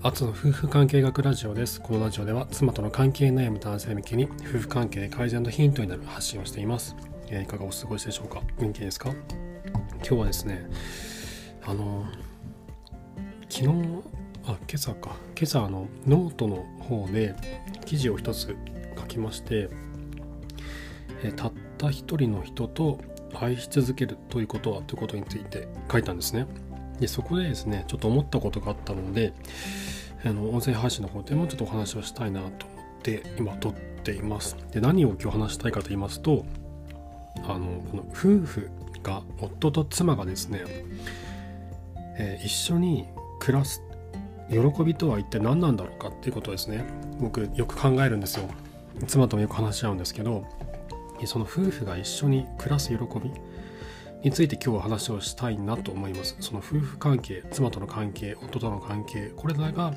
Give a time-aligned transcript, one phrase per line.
[0.00, 1.80] あつの夫婦関係学ラジオです。
[1.80, 6.94] このラジオでは妻との関係悩む男性向けに夫婦関係改善のヒントになる発信をしています。
[7.26, 8.40] えー、いかがお過ごしでしょうか？
[8.60, 9.12] 元気ですか？
[9.96, 10.70] 今日はですね、
[11.64, 12.06] あの、
[13.48, 13.68] 昨日、
[14.46, 17.34] あ、今朝か、今朝あのノートの方で
[17.84, 18.56] 記事を一つ
[18.96, 19.68] 書きまして、
[21.24, 23.00] えー、たった一人の人と
[23.34, 26.46] 愛し続けるということはということについて書いたんですね。
[27.00, 29.32] でそこでですねちょっと思ったことがあったので
[30.24, 34.56] あの音声配信の方でもちょっとお話をしたいなと思って今撮っています。
[34.72, 36.44] で何を今日話したいかと言いますと
[37.44, 38.70] あのこの夫婦
[39.02, 40.62] が夫と妻がですね、
[42.18, 43.06] えー、一緒に
[43.38, 43.82] 暮らす
[44.50, 46.84] 喜びとは一体何なんだろうかっていうことですね
[47.20, 48.48] 僕よく考えるんですよ。
[49.06, 50.44] 妻ともよく話し合うんですけど
[51.24, 53.30] その夫婦が一緒に暮らす喜び
[54.22, 56.36] について今日は話をしたいなと思います。
[56.40, 59.94] その夫婦関係、妻との関係、夫との関係、これらが、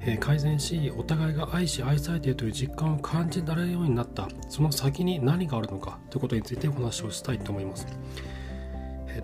[0.00, 7.86] え、改善し、お互いが愛し愛されているという実感を感じられるようになった、その先に何があるのかということについてお話をしたいと思います。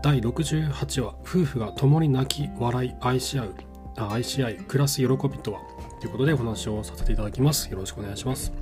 [0.03, 3.55] 第68話、夫婦が共に泣き、笑い、愛し合う、
[3.97, 5.61] あ愛し合い、暮らす喜びとは？
[6.01, 7.69] ということでお話をさせていただきます。
[7.73, 8.53] よろしくお願いします。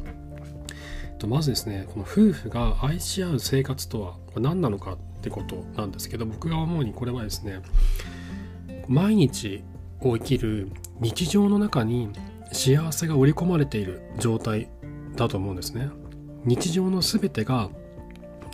[1.27, 4.97] まずですね、この夫婦が愛し合う生活とは何なのか
[5.27, 7.61] ってことなんですけど僕が思うにこれはですね
[8.87, 9.65] 毎日
[10.01, 12.11] を生きる日常の中に
[12.53, 14.69] 幸せが織り込まれている状態
[15.17, 15.91] だと思うんですね。
[16.45, 17.71] 日常の全てが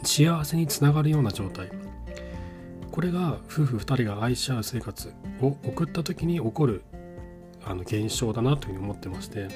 [0.02, 1.68] 幸せにつながるような状態。
[2.90, 5.12] これが夫婦2人が愛し合う生活
[5.42, 6.82] を送った時に起こる
[7.64, 9.48] あの現象だなというふうに思ってまして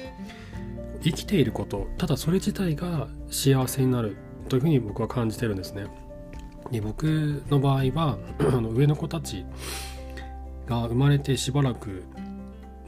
[1.03, 4.17] 生きていることただそれ自体が幸せになる
[4.49, 5.87] というふうに僕は感じてるんですね。
[6.71, 9.45] で僕の場合は あの上の子たち
[10.67, 12.03] が生まれてしばらく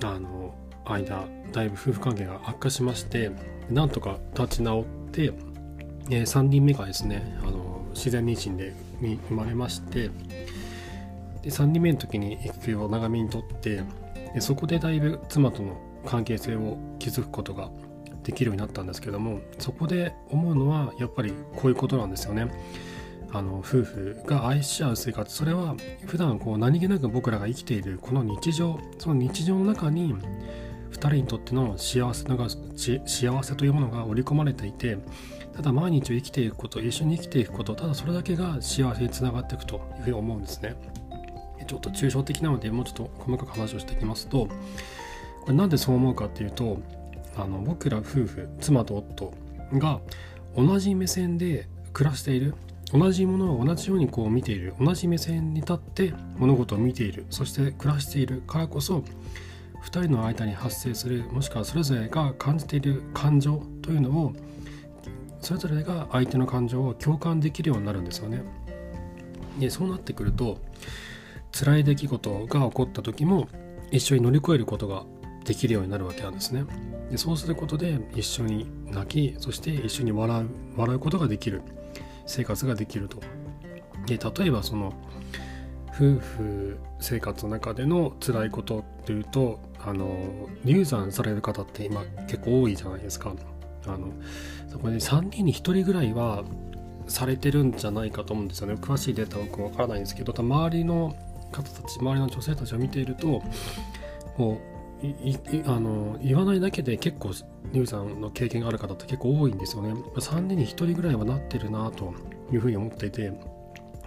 [0.04, 3.32] あの間だいぶ夫婦関係が悪化しまして
[3.70, 5.34] なんとか立ち直って、
[6.10, 10.10] えー、3人目がですねあの自然妊娠で生まれまして
[11.42, 13.84] で3人目の時に育休を長めにとって
[14.34, 17.70] でそこでだいぶ妻との関係性を築くことが
[18.24, 22.52] できるようになったんですけどもそこで思うのはやっぱりこういうことなんですよね。
[23.32, 25.76] あの夫婦が愛し合う生活それは
[26.08, 34.98] 普段こう何気なく僕らが生きているこの日常その日常の中に2人にとっての幸せのが幸せというものが織り込まれていて
[35.56, 40.76] ただ毎日を生きていくこと一緒に生きていくことただそれだけが幸せにつながっていくというふうに思うんですね。
[41.68, 44.48] ちょっと抽象的なのでもうちょっと細かく話をしていきますと
[45.42, 46.80] これなんでそう思うかっていうと
[47.38, 49.34] あの僕ら夫婦妻と夫
[49.74, 50.00] が
[50.58, 52.56] 同じ目線で暮らしている。
[52.92, 59.04] 同じものを同じようにこう見ている同じ目線に立って物事を見ているそして暮らしているからこそ
[59.84, 64.34] 2人の間に発生するもしくはそれぞれが感じている感情というのを
[65.40, 68.44] それぞれが相手の感情を共感できるようになるんですよね。
[69.58, 70.60] でそうなってくると
[71.52, 73.48] 辛い出来事が起こった時も
[73.92, 75.06] 一緒に乗り越えることが
[75.46, 76.66] できるようになるわけなんですね。
[77.10, 81.62] でそうすることで一緒に泣きそして一緒に笑う笑うことができる。
[82.30, 83.20] 生活ができると。
[84.06, 84.94] で例えばその
[85.94, 93.34] 夫婦生活の中での辛いことっていうとあの流産される方って今結構多いじゃないですか。
[93.86, 94.12] あの
[94.70, 96.44] そこで3人に1人ぐらいは
[97.08, 98.76] されてるんじゃないかと思うんですよね。
[98.76, 101.16] 詳しいデータは僕わからないんですけど周りの
[101.52, 103.42] 方たち周りの女性たちを見ていると
[104.38, 104.79] もう
[105.66, 107.32] あの言わないだけで結構
[107.74, 109.94] 乳産の経験がある方って結構多いんですよね。
[109.94, 112.14] 3年に1人ぐらいはなってるなと
[112.52, 113.32] いうふうに思っていて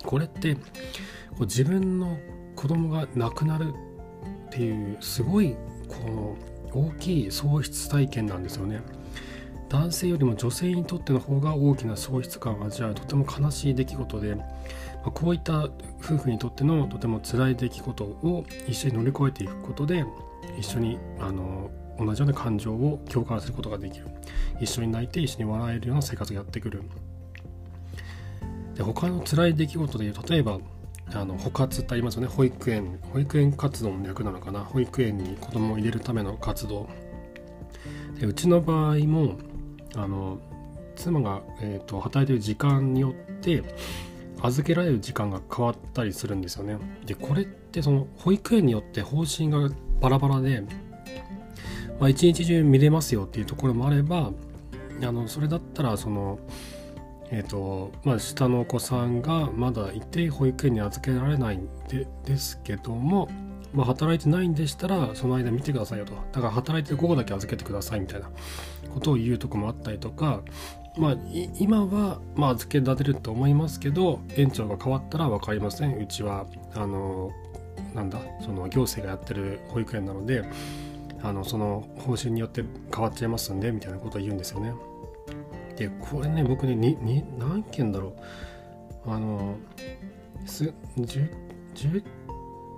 [0.04, 0.60] これってこ
[1.41, 2.19] う自分の
[2.56, 3.72] 子供が亡くなる
[4.48, 5.56] っていうすごい
[5.88, 6.36] この
[6.75, 8.82] 大きい喪失体験なんですよね。
[9.69, 14.36] 男性よりも女性にとっての方が大きな喪失感を味わうとても悲しい出来事で
[15.10, 15.64] こういった
[16.00, 20.04] 夫婦にとってのとても辛い出来事を一緒に乗り越えていくことで
[20.58, 24.06] 一緒にあの同じような感情を共感することができる。
[24.60, 26.82] 一緒に泣いて一緒に笑えるような生活がやってくる。
[28.75, 30.58] で他の辛い出来事でいう例えば
[31.14, 32.28] あの保活ってありますよね。
[32.28, 32.98] 保育園。
[33.12, 34.60] 保育園活動の略なのかな。
[34.60, 36.88] 保育園に子供を入れるための活動。
[38.19, 39.37] でうちの場合も
[39.94, 40.38] あの
[40.96, 43.62] 妻が、えーと、と働いてる時間によって
[44.43, 46.77] 預けられる時間が変わったりするんですよね。
[47.06, 50.62] でこれってその保育園によって方針がバラバラで、
[52.00, 54.33] まあ、一日中見れますよっていうところもあれば
[55.03, 56.39] あのそれだったらその
[57.35, 63.31] えーとまあ、下のお子さんがまだいて保育園に預けられないんでですけども
[63.73, 66.12] まあ、働いてないんでしたらその間見てくださいよと。
[66.12, 68.31] だから働いて午後だけ預けてくださいみたいな
[68.93, 70.43] ことを言うとこもあったりとか
[70.97, 71.17] まあ、
[71.59, 75.97] 今は、まあ、預けられると思いますけど園長が変わったら分かりません。
[75.97, 77.31] うちはあの
[77.94, 80.44] なんだその行政がやってる保育園なので
[81.23, 84.73] あのその方針によって変わっちゃいますんでみたいなことを言うんですよね。
[85.77, 88.15] でこれね僕ねにに何件だろ
[89.06, 89.11] う。
[89.11, 89.56] あの
[90.47, 90.65] す
[90.97, 91.29] 10,
[91.75, 92.05] 10,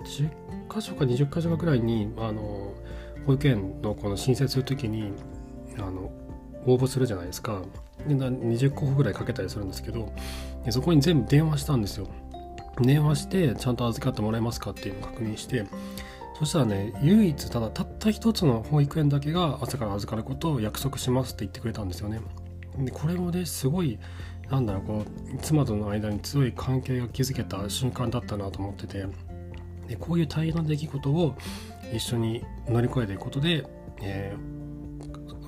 [0.03, 0.29] 10
[0.73, 2.73] 箇所か20箇所かぐらいにあの
[3.25, 5.11] 保育園のこの申請する時に
[5.77, 6.11] あの
[6.65, 7.61] 応募するじゃないですか。
[8.07, 10.11] で20個ぐらいかけたりするんですけど
[10.69, 12.07] そこに全部電話したんですよ。
[12.81, 15.65] 電話してちゃんと預かってもらえますかっていうのを確認して
[16.37, 22.19] そしたらね唯一ただたった一つの保育園だけが朝から預かることを約束しますって言ってくれたんですよね。
[22.77, 23.97] でこれもねすごい
[24.49, 29.05] なんだろうこう妻との間に強い関係が築けた瞬間だったなと思ってて
[29.87, 31.35] でこういう大変な出来事を
[31.93, 33.65] 一緒に乗り越えていくことで、
[34.01, 34.64] えー、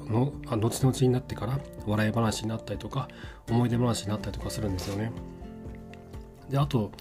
[0.09, 3.07] の後々になってから笑い話になったりとか
[3.49, 5.11] 思い出話になったりとかするんですよね。
[6.49, 6.91] であと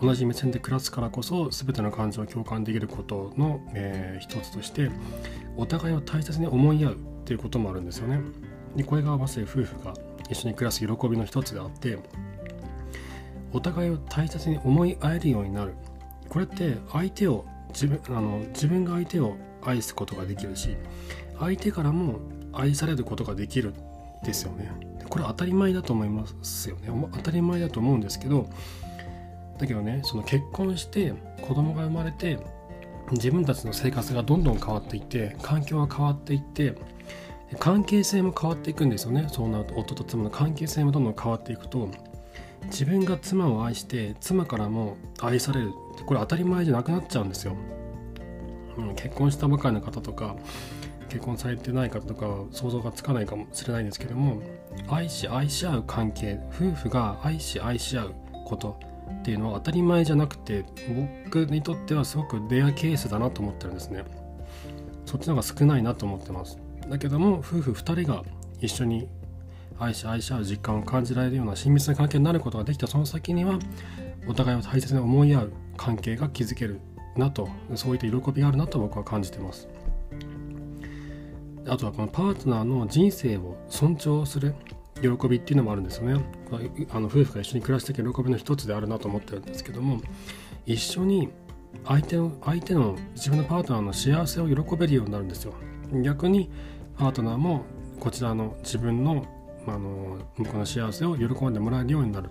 [0.00, 4.90] 同じ目線で暮らすからこそ全ての感情を共感できることの、えー、一つとして
[5.56, 8.20] お互いを大切に思い合うっていうこともあるんですよね。
[8.76, 9.94] でこれがまさに夫婦が
[10.30, 11.98] 一緒に暮らす喜びの一つであって
[13.52, 15.74] お互いを大切に思い合えるようになる
[16.28, 20.76] これって相手を自分あの自分が相手を愛すことができるし
[21.38, 22.18] 相手からも
[22.52, 23.74] 愛されることができる
[24.24, 24.70] ですよね。
[25.08, 26.88] これ当たり前だと思いますよね。
[27.12, 28.48] 当たり前だと思うんですけど
[29.58, 31.12] だけどねその結婚して
[31.42, 32.38] 子供が生まれて
[33.10, 36.74] 自分たちの生活がどんどん変わっていって環境が変わっていって
[37.58, 39.26] 関係性も変わっていくんですよね。
[39.30, 41.90] そんな夫と妻の関係性もどんどん変わっていくと
[42.66, 45.72] 自分が妻を愛して妻からも愛される
[46.06, 47.56] これ当たり前じゃなくなっちゃうんですよ、
[48.78, 50.36] うん、結婚したばかりの方とか
[51.12, 54.40] 結婚されてない方とか想像がつかないかもしれないんですけども
[54.88, 58.14] 愛し愛し合う関係夫婦が愛し愛し合う
[58.46, 58.80] こと
[59.20, 60.64] っていうのは当たり前じゃなくて
[61.26, 64.04] 僕にとってはすごくレアケースだなと思ってるんですね。
[65.04, 66.58] そっちの方が少ないなと思ってます。
[66.88, 68.24] だけども夫婦2人が
[68.60, 69.08] 一緒に
[69.78, 73.58] 愛し愛し合う実感を感じられるような親密な関係になることができたその先には
[74.26, 76.80] お互いを大切に思い合う関係が築ける
[77.16, 79.68] なとそういった喜びがあるなと僕は感じてます。
[81.66, 84.54] あとはこのパートナーの人生を尊重する
[85.00, 86.24] 喜びっていうのもあるんですよね。
[86.90, 90.00] あの夫婦が一緒に暮らしていく喜びの一つであるなと思ってるんですけども
[90.66, 91.30] 一緒に
[91.84, 95.54] 相手の相手の自分のパートナーの幸せを喜べるようになるんですよ。
[96.02, 96.50] 逆に
[96.96, 97.64] パートナーも
[97.98, 99.26] こちらの自分の
[99.66, 102.30] あの向こうの幸せを喜んでもらえるようになる。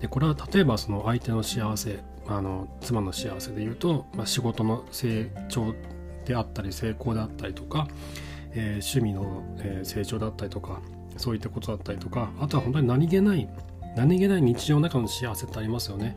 [0.00, 5.74] でこれは例えばその相手の幸せあの妻の幸せで言うと、まあ、仕事の成長
[6.28, 7.88] であったり成功であったりとか、
[8.52, 10.80] えー、趣味の、え、成長だったりとか
[11.16, 13.48] そういったことだったりとかあとは本当に何気ない
[13.96, 16.14] 何気ない日常の中の幸せってありますよね。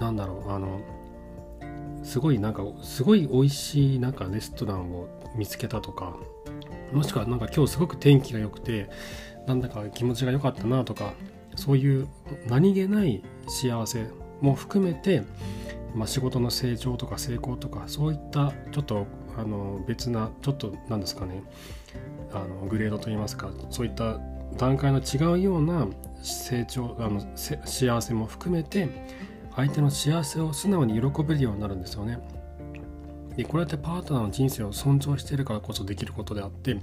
[0.00, 0.80] なんだろうあの
[2.02, 6.16] すごいなんかすごい美味しいなんかレストランを見つけたとか
[6.92, 8.90] もしくはなんか今日すごく天気が良くて
[9.46, 11.14] なんだか気持ちが良かったなとか
[11.56, 12.08] そういう
[12.46, 14.06] 何気ない幸せ
[14.40, 15.22] も含めて、
[15.94, 21.42] まあ、仕事の成長とか成功とかそういったちょっとあの別なちょっと何ですかね
[22.32, 24.18] あのグレードといいますかそういった
[24.56, 25.86] 段階の違うような
[26.22, 28.88] 成長あの幸せも含めて
[29.56, 32.18] 相手の幸せを素直に喜べるようになるんですよね。
[33.36, 36.78] でこれってパートナーの人生を尊重しているからこそできることであって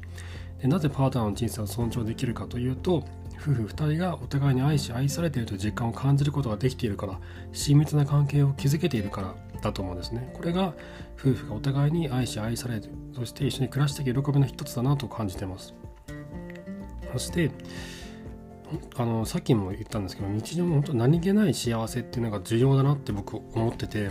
[0.61, 3.05] でなぜパートナーの人生を尊重できるかというと
[3.37, 7.19] 夫婦2人がお互いに愛し愛されているという実感を感じることができているから
[7.53, 10.31] 親密な関係を築けているからだと思うんですね。
[10.33, 10.73] これが
[11.19, 12.81] 夫婦がお互いに愛し愛され
[13.13, 15.73] そして一緒に暮らしていく喜びの一つだなと感じてます。
[17.13, 17.51] そして
[18.95, 24.09] あのさっきも言ったんですけど日常の本当何気ない幸せっていうのが重要だなって僕思ってて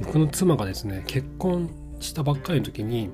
[0.00, 3.10] 僕の妻がですね結婚したばっかりの時に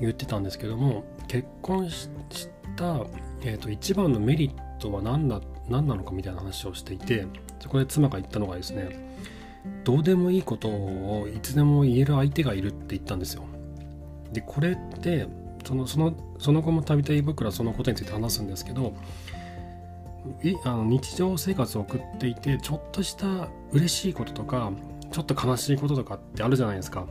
[0.00, 2.08] 言ってたんですけども結婚し
[2.76, 3.04] た、
[3.42, 7.26] えーと、一番のメリットは何だ何なのかみたいな話をしていて
[7.60, 9.16] そこで妻が言ったのがですね
[9.84, 13.44] どうでもいいことをいつでも言える相手がいるって言ったんですよ。
[14.32, 15.26] でこれって
[15.64, 18.94] そのそのその後もたびたび僕らそのことについて話すんですけど
[20.64, 24.72] あの日常生活を送っていてちょっとした嬉しいこととか
[25.12, 27.06] ちょっと悲しいこととかってあるじゃないですか。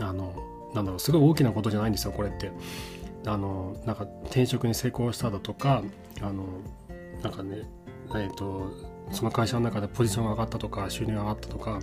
[0.00, 0.34] あの
[0.74, 2.50] なんだろうすごい大きなことじゃないんですよこれって。
[3.26, 5.82] あのなんか転職に成功しただとか
[6.20, 6.44] あの
[7.22, 7.62] なんかね
[8.14, 8.70] えっ、ー、と
[9.12, 11.80] その会社の中でポジションが上がったとか収入が上がったとか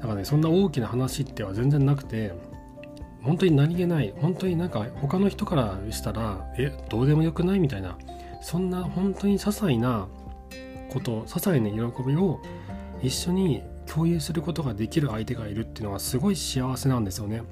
[0.00, 2.32] だかねそんな大きな話っては全然なくて
[3.22, 7.98] 本当に何気ない本当になんか他の人からしたらえどうでもよくないみたいな
[8.40, 10.08] そんな本当に些細な
[10.90, 12.40] こと些細な喜びを
[13.02, 17.42] 一緒に共有することができる相手がいるっていうのはすごい幸せなんですよね。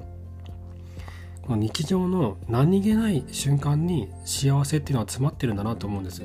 [1.43, 6.23] この日常の何気ない瞬間に幸せっていうのは詰まってるんだなと思うんです。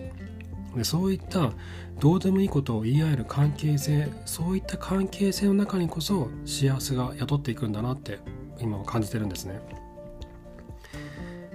[0.76, 1.52] でそういった
[2.00, 8.20] どうでもいいことを言い合える関係性そういった関係性の中にこそ幸せが宿っていくんだなって
[8.60, 9.60] 今は感じてるんですね。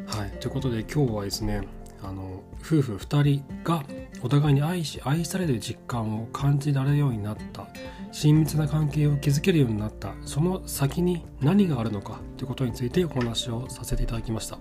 [0.07, 0.31] はい。
[0.41, 1.63] ということで今日はですね
[2.03, 3.85] あの夫婦2人が
[4.23, 7.67] お互いに愛し愛される実感を感じられるようになった。
[8.11, 10.15] 親密な関係を築けるようになった。
[10.25, 14.59] その先に何があるのかということについてお話をさせていただきました。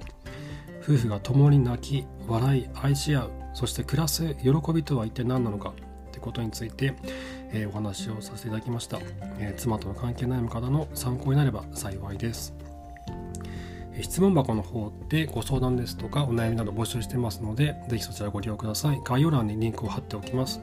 [0.84, 3.32] 夫婦が共に泣き笑い愛し合う。
[3.58, 5.74] そして暮らす喜びとは一体何なのか
[6.12, 6.94] ということについて、
[7.52, 9.00] えー、お話をさせていただきました、
[9.40, 12.54] えー、妻との関係悩む方の参考になれば幸いです
[14.00, 19.02] 質問箱の方でご相談ですとかお悩みなど募集してますので、ぜひそちらご利用ください。
[19.04, 20.62] 概要欄にリンクを貼っておきます。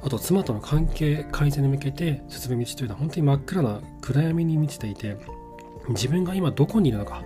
[0.00, 5.16] あと、妻との関係改善に向けて進む道というのは本当に真っ暗な暗闇に満ちていて、
[5.88, 7.24] 自分が今どこにいるのか、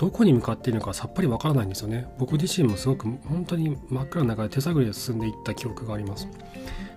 [0.00, 2.06] どこに向かっているのかさっぱりわからないんですよね。
[2.18, 6.26] 僕自身もすごく本当に真っ暗な中で手探りで進んでいった記憶があります。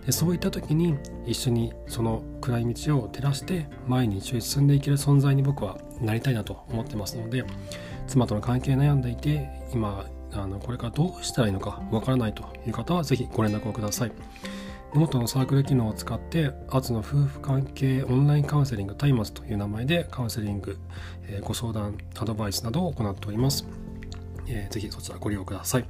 [0.05, 0.95] でそういった時に
[1.25, 7.43] 一緒にその暗い道を照らして前に一緒に進んでいける存在に僕はなりたいなと思ってますので
[8.07, 14.11] 妻との関係悩んでいて今あのこれからどうしたらいいのかわからないという方はぜひご連絡をください
[14.95, 20.77] 元のサークル機能を使ってアツの夫婦関係オンラインカウンセリング松明という名前でカウンセリング、
[21.23, 23.67] えー、ご相談アドバイスなどを行っております、
[24.47, 25.85] えー、ぜひそちらご利用ください。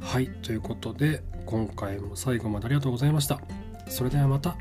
[0.00, 3.40] はいということで今回も最後までありがとうございました。
[3.88, 4.56] それではまた。